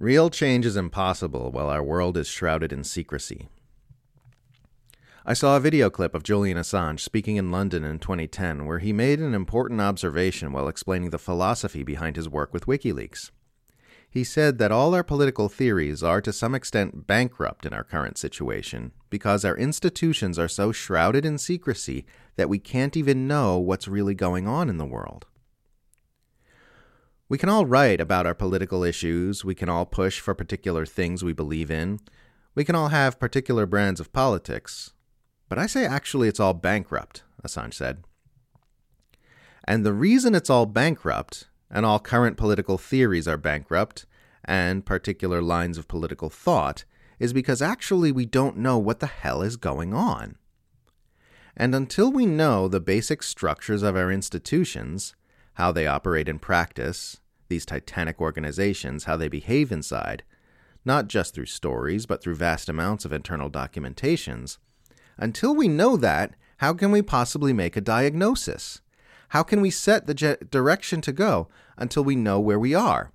Real 0.00 0.30
change 0.30 0.64
is 0.64 0.76
impossible 0.76 1.50
while 1.50 1.68
our 1.68 1.82
world 1.82 2.16
is 2.16 2.28
shrouded 2.28 2.72
in 2.72 2.84
secrecy. 2.84 3.48
I 5.26 5.32
saw 5.32 5.56
a 5.56 5.60
video 5.60 5.90
clip 5.90 6.14
of 6.14 6.22
Julian 6.22 6.56
Assange 6.56 7.00
speaking 7.00 7.34
in 7.34 7.50
London 7.50 7.82
in 7.82 7.98
2010 7.98 8.64
where 8.64 8.78
he 8.78 8.92
made 8.92 9.18
an 9.18 9.34
important 9.34 9.80
observation 9.80 10.52
while 10.52 10.68
explaining 10.68 11.10
the 11.10 11.18
philosophy 11.18 11.82
behind 11.82 12.14
his 12.14 12.28
work 12.28 12.54
with 12.54 12.66
WikiLeaks. 12.66 13.32
He 14.08 14.22
said 14.22 14.58
that 14.58 14.70
all 14.70 14.94
our 14.94 15.02
political 15.02 15.48
theories 15.48 16.00
are 16.00 16.20
to 16.20 16.32
some 16.32 16.54
extent 16.54 17.08
bankrupt 17.08 17.66
in 17.66 17.72
our 17.72 17.82
current 17.82 18.18
situation 18.18 18.92
because 19.10 19.44
our 19.44 19.56
institutions 19.56 20.38
are 20.38 20.46
so 20.46 20.70
shrouded 20.70 21.26
in 21.26 21.38
secrecy 21.38 22.06
that 22.36 22.48
we 22.48 22.60
can't 22.60 22.96
even 22.96 23.26
know 23.26 23.58
what's 23.58 23.88
really 23.88 24.14
going 24.14 24.46
on 24.46 24.68
in 24.68 24.78
the 24.78 24.86
world. 24.86 25.26
We 27.30 27.36
can 27.36 27.50
all 27.50 27.66
write 27.66 28.00
about 28.00 28.24
our 28.24 28.34
political 28.34 28.82
issues, 28.82 29.44
we 29.44 29.54
can 29.54 29.68
all 29.68 29.84
push 29.84 30.18
for 30.18 30.34
particular 30.34 30.86
things 30.86 31.22
we 31.22 31.34
believe 31.34 31.70
in, 31.70 32.00
we 32.54 32.64
can 32.64 32.74
all 32.74 32.88
have 32.88 33.20
particular 33.20 33.66
brands 33.66 34.00
of 34.00 34.14
politics. 34.14 34.94
But 35.50 35.58
I 35.58 35.66
say 35.66 35.84
actually 35.84 36.28
it's 36.28 36.40
all 36.40 36.54
bankrupt, 36.54 37.24
Assange 37.46 37.74
said. 37.74 38.04
And 39.64 39.84
the 39.84 39.92
reason 39.92 40.34
it's 40.34 40.48
all 40.48 40.64
bankrupt, 40.64 41.48
and 41.70 41.84
all 41.84 41.98
current 41.98 42.38
political 42.38 42.78
theories 42.78 43.28
are 43.28 43.36
bankrupt, 43.36 44.06
and 44.46 44.86
particular 44.86 45.42
lines 45.42 45.76
of 45.76 45.86
political 45.86 46.30
thought, 46.30 46.84
is 47.18 47.34
because 47.34 47.60
actually 47.60 48.10
we 48.10 48.24
don't 48.24 48.56
know 48.56 48.78
what 48.78 49.00
the 49.00 49.06
hell 49.06 49.42
is 49.42 49.56
going 49.56 49.92
on. 49.92 50.36
And 51.54 51.74
until 51.74 52.10
we 52.10 52.24
know 52.24 52.68
the 52.68 52.80
basic 52.80 53.22
structures 53.22 53.82
of 53.82 53.96
our 53.96 54.10
institutions, 54.10 55.14
how 55.58 55.72
they 55.72 55.88
operate 55.88 56.28
in 56.28 56.38
practice, 56.38 57.20
these 57.48 57.66
titanic 57.66 58.20
organizations, 58.20 59.04
how 59.04 59.16
they 59.16 59.26
behave 59.26 59.72
inside, 59.72 60.22
not 60.84 61.08
just 61.08 61.34
through 61.34 61.46
stories, 61.46 62.06
but 62.06 62.22
through 62.22 62.36
vast 62.36 62.68
amounts 62.68 63.04
of 63.04 63.12
internal 63.12 63.50
documentations. 63.50 64.58
Until 65.16 65.56
we 65.56 65.66
know 65.66 65.96
that, 65.96 66.34
how 66.58 66.74
can 66.74 66.92
we 66.92 67.02
possibly 67.02 67.52
make 67.52 67.76
a 67.76 67.80
diagnosis? 67.80 68.82
How 69.30 69.42
can 69.42 69.60
we 69.60 69.68
set 69.68 70.06
the 70.06 70.14
je- 70.14 70.36
direction 70.48 71.00
to 71.00 71.12
go 71.12 71.48
until 71.76 72.04
we 72.04 72.14
know 72.14 72.38
where 72.38 72.58
we 72.58 72.72
are? 72.72 73.10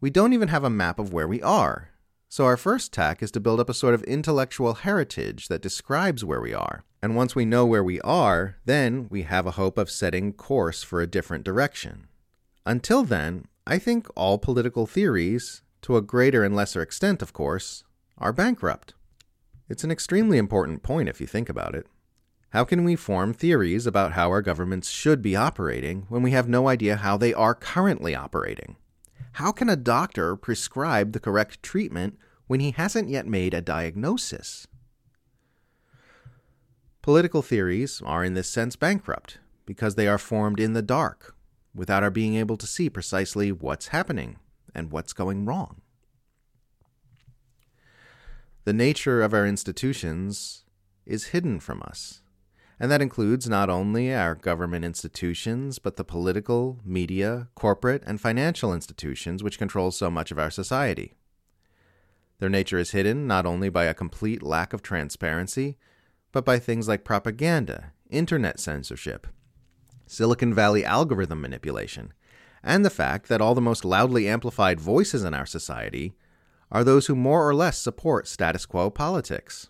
We 0.00 0.10
don't 0.10 0.32
even 0.32 0.48
have 0.48 0.62
a 0.62 0.70
map 0.70 1.00
of 1.00 1.12
where 1.12 1.26
we 1.26 1.42
are. 1.42 1.90
So, 2.28 2.44
our 2.44 2.56
first 2.56 2.92
tack 2.92 3.20
is 3.20 3.32
to 3.32 3.40
build 3.40 3.58
up 3.58 3.68
a 3.68 3.74
sort 3.74 3.94
of 3.94 4.02
intellectual 4.04 4.74
heritage 4.74 5.48
that 5.48 5.62
describes 5.62 6.24
where 6.24 6.40
we 6.40 6.54
are. 6.54 6.84
And 7.04 7.14
once 7.14 7.36
we 7.36 7.44
know 7.44 7.66
where 7.66 7.84
we 7.84 8.00
are, 8.00 8.56
then 8.64 9.08
we 9.10 9.24
have 9.24 9.46
a 9.46 9.58
hope 9.60 9.76
of 9.76 9.90
setting 9.90 10.32
course 10.32 10.82
for 10.82 11.02
a 11.02 11.06
different 11.06 11.44
direction. 11.44 12.08
Until 12.64 13.04
then, 13.04 13.44
I 13.66 13.78
think 13.78 14.08
all 14.16 14.38
political 14.38 14.86
theories, 14.86 15.60
to 15.82 15.98
a 15.98 16.00
greater 16.00 16.42
and 16.42 16.56
lesser 16.56 16.80
extent, 16.80 17.20
of 17.20 17.34
course, 17.34 17.84
are 18.16 18.32
bankrupt. 18.32 18.94
It's 19.68 19.84
an 19.84 19.90
extremely 19.90 20.38
important 20.38 20.82
point 20.82 21.10
if 21.10 21.20
you 21.20 21.26
think 21.26 21.50
about 21.50 21.74
it. 21.74 21.86
How 22.52 22.64
can 22.64 22.84
we 22.84 22.96
form 22.96 23.34
theories 23.34 23.86
about 23.86 24.12
how 24.12 24.30
our 24.30 24.40
governments 24.40 24.88
should 24.88 25.20
be 25.20 25.36
operating 25.36 26.06
when 26.08 26.22
we 26.22 26.30
have 26.30 26.48
no 26.48 26.68
idea 26.68 26.96
how 26.96 27.18
they 27.18 27.34
are 27.34 27.54
currently 27.54 28.14
operating? 28.14 28.76
How 29.32 29.52
can 29.52 29.68
a 29.68 29.76
doctor 29.76 30.36
prescribe 30.36 31.12
the 31.12 31.20
correct 31.20 31.62
treatment 31.62 32.16
when 32.46 32.60
he 32.60 32.70
hasn't 32.70 33.10
yet 33.10 33.26
made 33.26 33.52
a 33.52 33.60
diagnosis? 33.60 34.66
Political 37.04 37.42
theories 37.42 38.00
are 38.06 38.24
in 38.24 38.32
this 38.32 38.48
sense 38.48 38.76
bankrupt 38.76 39.36
because 39.66 39.94
they 39.94 40.08
are 40.08 40.16
formed 40.16 40.58
in 40.58 40.72
the 40.72 40.80
dark 40.80 41.36
without 41.74 42.02
our 42.02 42.10
being 42.10 42.34
able 42.36 42.56
to 42.56 42.66
see 42.66 42.88
precisely 42.88 43.52
what's 43.52 43.88
happening 43.88 44.38
and 44.74 44.90
what's 44.90 45.12
going 45.12 45.44
wrong. 45.44 45.82
The 48.64 48.72
nature 48.72 49.20
of 49.20 49.34
our 49.34 49.46
institutions 49.46 50.64
is 51.04 51.26
hidden 51.26 51.60
from 51.60 51.82
us 51.82 52.22
and 52.80 52.90
that 52.90 53.02
includes 53.02 53.50
not 53.50 53.68
only 53.68 54.14
our 54.14 54.34
government 54.34 54.86
institutions, 54.86 55.78
but 55.78 55.96
the 55.96 56.04
political, 56.04 56.80
media, 56.86 57.48
corporate, 57.54 58.02
and 58.06 58.18
financial 58.18 58.72
institutions 58.72 59.42
which 59.42 59.58
control 59.58 59.90
so 59.90 60.10
much 60.10 60.30
of 60.30 60.38
our 60.38 60.50
society. 60.50 61.12
Their 62.38 62.48
nature 62.48 62.78
is 62.78 62.92
hidden 62.92 63.26
not 63.26 63.44
only 63.44 63.68
by 63.68 63.84
a 63.84 63.92
complete 63.92 64.42
lack 64.42 64.72
of 64.72 64.80
transparency, 64.80 65.76
but 66.34 66.44
by 66.44 66.58
things 66.58 66.88
like 66.88 67.04
propaganda, 67.04 67.92
internet 68.10 68.58
censorship, 68.58 69.28
Silicon 70.08 70.52
Valley 70.52 70.84
algorithm 70.84 71.40
manipulation, 71.40 72.12
and 72.60 72.84
the 72.84 72.90
fact 72.90 73.28
that 73.28 73.40
all 73.40 73.54
the 73.54 73.60
most 73.60 73.84
loudly 73.84 74.26
amplified 74.26 74.80
voices 74.80 75.22
in 75.22 75.32
our 75.32 75.46
society 75.46 76.16
are 76.72 76.82
those 76.82 77.06
who 77.06 77.14
more 77.14 77.48
or 77.48 77.54
less 77.54 77.78
support 77.78 78.26
status 78.26 78.66
quo 78.66 78.90
politics. 78.90 79.68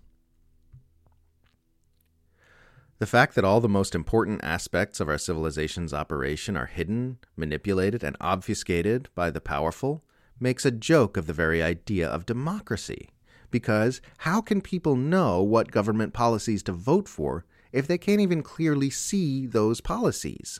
The 2.98 3.06
fact 3.06 3.34
that 3.34 3.44
all 3.44 3.60
the 3.60 3.68
most 3.68 3.94
important 3.94 4.42
aspects 4.42 5.00
of 5.00 5.08
our 5.08 5.18
civilization's 5.18 5.92
operation 5.92 6.56
are 6.56 6.64
hidden, 6.64 7.18
manipulated, 7.36 8.02
and 8.02 8.16
obfuscated 8.22 9.10
by 9.14 9.30
the 9.30 9.42
powerful 9.42 10.02
makes 10.40 10.64
a 10.64 10.70
joke 10.70 11.18
of 11.18 11.26
the 11.26 11.34
very 11.34 11.62
idea 11.62 12.08
of 12.08 12.24
democracy. 12.24 13.10
Because 13.54 14.00
how 14.18 14.40
can 14.40 14.60
people 14.60 14.96
know 14.96 15.40
what 15.40 15.70
government 15.70 16.12
policies 16.12 16.60
to 16.64 16.72
vote 16.72 17.08
for 17.08 17.44
if 17.70 17.86
they 17.86 17.98
can't 17.98 18.20
even 18.20 18.42
clearly 18.42 18.90
see 18.90 19.46
those 19.46 19.80
policies? 19.80 20.58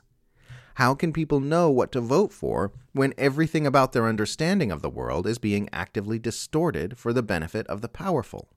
How 0.76 0.94
can 0.94 1.12
people 1.12 1.40
know 1.40 1.68
what 1.70 1.90
to 1.90 2.00
vote 2.00 2.32
for 2.32 2.70
when 2.92 3.12
everything 3.18 3.66
about 3.66 3.94
their 3.94 4.06
understanding 4.06 4.70
of 4.70 4.80
the 4.80 4.88
world 4.88 5.26
is 5.26 5.38
being 5.38 5.68
actively 5.72 6.20
distorted 6.20 6.96
for 6.96 7.12
the 7.12 7.20
benefit 7.20 7.66
of 7.66 7.80
the 7.80 7.88
powerful? 7.88 8.48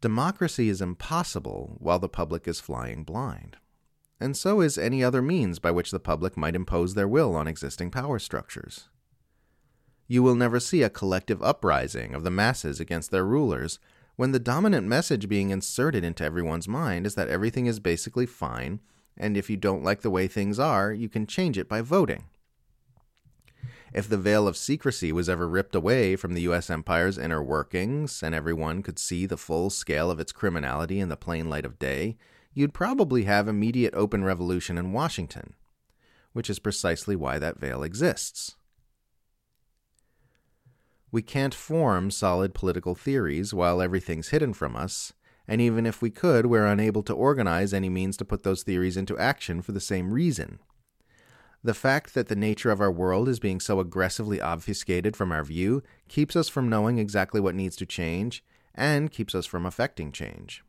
Democracy 0.00 0.68
is 0.68 0.82
impossible 0.82 1.76
while 1.78 2.00
the 2.00 2.08
public 2.08 2.48
is 2.48 2.58
flying 2.58 3.04
blind. 3.04 3.58
And 4.18 4.36
so 4.36 4.60
is 4.60 4.76
any 4.76 5.04
other 5.04 5.22
means 5.22 5.60
by 5.60 5.70
which 5.70 5.92
the 5.92 6.00
public 6.00 6.36
might 6.36 6.56
impose 6.56 6.94
their 6.94 7.06
will 7.06 7.36
on 7.36 7.46
existing 7.46 7.92
power 7.92 8.18
structures. 8.18 8.88
You 10.06 10.22
will 10.22 10.34
never 10.34 10.60
see 10.60 10.82
a 10.82 10.90
collective 10.90 11.42
uprising 11.42 12.14
of 12.14 12.24
the 12.24 12.30
masses 12.30 12.80
against 12.80 13.10
their 13.10 13.24
rulers 13.24 13.78
when 14.16 14.32
the 14.32 14.38
dominant 14.38 14.86
message 14.86 15.28
being 15.28 15.50
inserted 15.50 16.04
into 16.04 16.24
everyone's 16.24 16.68
mind 16.68 17.06
is 17.06 17.16
that 17.16 17.28
everything 17.28 17.66
is 17.66 17.80
basically 17.80 18.26
fine, 18.26 18.80
and 19.16 19.36
if 19.36 19.50
you 19.50 19.56
don't 19.56 19.82
like 19.82 20.02
the 20.02 20.10
way 20.10 20.28
things 20.28 20.58
are, 20.58 20.92
you 20.92 21.08
can 21.08 21.26
change 21.26 21.58
it 21.58 21.68
by 21.68 21.80
voting. 21.80 22.24
If 23.92 24.08
the 24.08 24.18
veil 24.18 24.46
of 24.48 24.56
secrecy 24.56 25.12
was 25.12 25.28
ever 25.28 25.48
ripped 25.48 25.74
away 25.74 26.16
from 26.16 26.34
the 26.34 26.42
U.S. 26.42 26.68
empire's 26.68 27.16
inner 27.16 27.42
workings 27.42 28.22
and 28.22 28.34
everyone 28.34 28.82
could 28.82 28.98
see 28.98 29.24
the 29.24 29.36
full 29.36 29.70
scale 29.70 30.10
of 30.10 30.18
its 30.18 30.32
criminality 30.32 30.98
in 31.00 31.08
the 31.08 31.16
plain 31.16 31.48
light 31.48 31.64
of 31.64 31.78
day, 31.78 32.16
you'd 32.52 32.74
probably 32.74 33.24
have 33.24 33.46
immediate 33.46 33.94
open 33.94 34.24
revolution 34.24 34.78
in 34.78 34.92
Washington, 34.92 35.54
which 36.32 36.50
is 36.50 36.58
precisely 36.58 37.14
why 37.14 37.38
that 37.38 37.58
veil 37.58 37.84
exists. 37.84 38.56
We 41.14 41.22
can't 41.22 41.54
form 41.54 42.10
solid 42.10 42.54
political 42.54 42.94
theories 42.96 43.54
while 43.54 43.80
everything's 43.80 44.30
hidden 44.30 44.52
from 44.52 44.74
us, 44.74 45.12
and 45.46 45.60
even 45.60 45.86
if 45.86 46.02
we 46.02 46.10
could, 46.10 46.46
we're 46.46 46.66
unable 46.66 47.04
to 47.04 47.14
organize 47.14 47.72
any 47.72 47.88
means 47.88 48.16
to 48.16 48.24
put 48.24 48.42
those 48.42 48.64
theories 48.64 48.96
into 48.96 49.16
action 49.16 49.62
for 49.62 49.70
the 49.70 49.80
same 49.92 50.12
reason 50.12 50.58
the 51.64 51.74
fact 51.74 52.12
that 52.12 52.28
the 52.28 52.36
nature 52.36 52.70
of 52.70 52.80
our 52.80 52.92
world 52.92 53.26
is 53.26 53.40
being 53.40 53.58
so 53.58 53.80
aggressively 53.80 54.38
obfuscated 54.38 55.16
from 55.16 55.32
our 55.32 55.42
view 55.42 55.82
keeps 56.08 56.36
us 56.36 56.50
from 56.50 56.68
knowing 56.68 56.98
exactly 56.98 57.40
what 57.40 57.54
needs 57.54 57.74
to 57.74 57.86
change 57.86 58.44
and 58.74 59.10
keeps 59.10 59.34
us 59.34 59.46
from 59.46 59.64
affecting 59.64 60.12
change. 60.12 60.62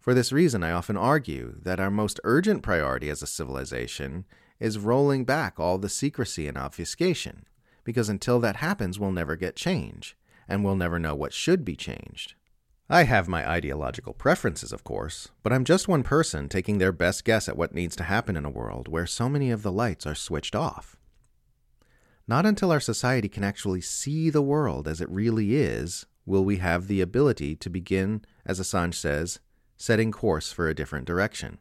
For 0.00 0.14
this 0.14 0.32
reason, 0.32 0.62
I 0.62 0.72
often 0.72 0.96
argue 0.96 1.56
that 1.62 1.78
our 1.78 1.90
most 1.90 2.20
urgent 2.24 2.62
priority 2.62 3.10
as 3.10 3.22
a 3.22 3.26
civilization 3.26 4.24
is 4.58 4.78
rolling 4.78 5.26
back 5.26 5.60
all 5.60 5.76
the 5.76 5.90
secrecy 5.90 6.48
and 6.48 6.56
obfuscation, 6.56 7.44
because 7.86 8.08
until 8.08 8.40
that 8.40 8.56
happens, 8.56 8.98
we'll 8.98 9.12
never 9.12 9.36
get 9.36 9.54
change, 9.54 10.16
and 10.48 10.64
we'll 10.64 10.76
never 10.76 10.98
know 10.98 11.14
what 11.14 11.32
should 11.32 11.64
be 11.64 11.76
changed. 11.76 12.34
I 12.90 13.04
have 13.04 13.28
my 13.28 13.48
ideological 13.48 14.12
preferences, 14.12 14.72
of 14.72 14.84
course, 14.84 15.28
but 15.44 15.52
I'm 15.52 15.64
just 15.64 15.88
one 15.88 16.02
person 16.02 16.48
taking 16.48 16.78
their 16.78 16.92
best 16.92 17.24
guess 17.24 17.48
at 17.48 17.56
what 17.56 17.74
needs 17.74 17.94
to 17.96 18.04
happen 18.04 18.36
in 18.36 18.44
a 18.44 18.50
world 18.50 18.88
where 18.88 19.06
so 19.06 19.28
many 19.28 19.52
of 19.52 19.62
the 19.62 19.72
lights 19.72 20.04
are 20.04 20.14
switched 20.16 20.56
off. 20.56 20.96
Not 22.28 22.44
until 22.44 22.72
our 22.72 22.80
society 22.80 23.28
can 23.28 23.44
actually 23.44 23.80
see 23.80 24.30
the 24.30 24.42
world 24.42 24.88
as 24.88 25.00
it 25.00 25.08
really 25.08 25.54
is 25.54 26.06
will 26.26 26.44
we 26.44 26.56
have 26.56 26.88
the 26.88 27.00
ability 27.00 27.54
to 27.54 27.70
begin, 27.70 28.22
as 28.44 28.58
Assange 28.60 28.94
says, 28.94 29.38
setting 29.76 30.10
course 30.10 30.50
for 30.50 30.68
a 30.68 30.74
different 30.74 31.06
direction. 31.06 31.58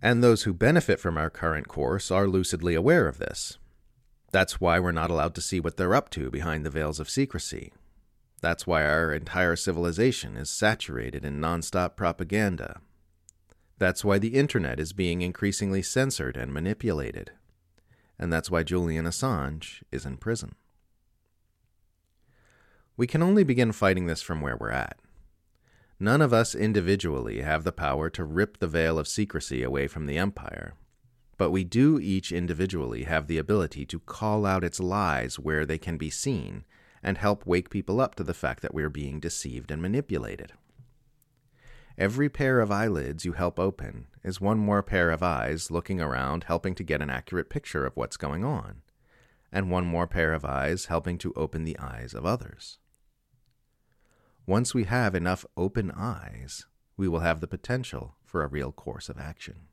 And 0.00 0.22
those 0.22 0.44
who 0.44 0.54
benefit 0.54 1.00
from 1.00 1.18
our 1.18 1.30
current 1.30 1.66
course 1.66 2.12
are 2.12 2.28
lucidly 2.28 2.76
aware 2.76 3.08
of 3.08 3.18
this. 3.18 3.58
That's 4.30 4.60
why 4.60 4.78
we're 4.78 4.92
not 4.92 5.10
allowed 5.10 5.34
to 5.36 5.40
see 5.40 5.60
what 5.60 5.76
they're 5.76 5.94
up 5.94 6.10
to 6.10 6.30
behind 6.30 6.64
the 6.64 6.70
veils 6.70 7.00
of 7.00 7.08
secrecy, 7.08 7.72
that's 8.40 8.66
why 8.66 8.84
our 8.84 9.12
entire 9.12 9.56
civilization 9.56 10.36
is 10.36 10.48
saturated 10.48 11.24
in 11.24 11.40
nonstop 11.40 11.96
propaganda. 11.96 12.80
That's 13.78 14.04
why 14.04 14.18
the 14.18 14.34
internet 14.34 14.78
is 14.78 14.92
being 14.92 15.22
increasingly 15.22 15.82
censored 15.82 16.36
and 16.36 16.52
manipulated. 16.52 17.32
And 18.18 18.32
that's 18.32 18.50
why 18.50 18.62
Julian 18.62 19.06
Assange 19.06 19.82
is 19.92 20.04
in 20.04 20.16
prison. 20.16 20.54
We 22.96 23.06
can 23.06 23.22
only 23.22 23.44
begin 23.44 23.72
fighting 23.72 24.06
this 24.06 24.22
from 24.22 24.40
where 24.40 24.56
we're 24.56 24.70
at. 24.70 24.98
None 26.00 26.20
of 26.20 26.32
us 26.32 26.54
individually 26.54 27.42
have 27.42 27.64
the 27.64 27.72
power 27.72 28.08
to 28.10 28.24
rip 28.24 28.58
the 28.58 28.66
veil 28.68 28.98
of 28.98 29.08
secrecy 29.08 29.62
away 29.62 29.88
from 29.88 30.06
the 30.06 30.18
empire, 30.18 30.74
but 31.38 31.50
we 31.50 31.64
do 31.64 31.98
each 32.00 32.32
individually 32.32 33.04
have 33.04 33.28
the 33.28 33.38
ability 33.38 33.86
to 33.86 34.00
call 34.00 34.44
out 34.44 34.64
its 34.64 34.80
lies 34.80 35.38
where 35.38 35.64
they 35.64 35.78
can 35.78 35.96
be 35.96 36.10
seen 36.10 36.64
and 37.02 37.16
help 37.16 37.46
wake 37.46 37.70
people 37.70 38.00
up 38.00 38.16
to 38.16 38.24
the 38.24 38.34
fact 38.34 38.60
that 38.60 38.74
we're 38.74 38.90
being 38.90 39.20
deceived 39.20 39.70
and 39.70 39.80
manipulated. 39.80 40.52
Every 41.96 42.28
pair 42.28 42.60
of 42.60 42.70
eyelids 42.70 43.24
you 43.24 43.32
help 43.32 43.58
open 43.58 44.08
is 44.24 44.40
one 44.40 44.58
more 44.58 44.82
pair 44.82 45.10
of 45.10 45.22
eyes 45.22 45.70
looking 45.70 46.00
around, 46.00 46.44
helping 46.44 46.74
to 46.74 46.84
get 46.84 47.00
an 47.00 47.10
accurate 47.10 47.48
picture 47.48 47.86
of 47.86 47.96
what's 47.96 48.16
going 48.16 48.44
on, 48.44 48.82
and 49.52 49.70
one 49.70 49.86
more 49.86 50.06
pair 50.06 50.32
of 50.32 50.44
eyes 50.44 50.86
helping 50.86 51.18
to 51.18 51.32
open 51.34 51.64
the 51.64 51.78
eyes 51.78 52.14
of 52.14 52.26
others. 52.26 52.78
Once 54.44 54.74
we 54.74 54.84
have 54.84 55.14
enough 55.14 55.44
open 55.56 55.92
eyes, 55.92 56.66
we 56.96 57.06
will 57.06 57.20
have 57.20 57.40
the 57.40 57.46
potential 57.46 58.16
for 58.24 58.42
a 58.42 58.48
real 58.48 58.72
course 58.72 59.08
of 59.08 59.18
action. 59.18 59.68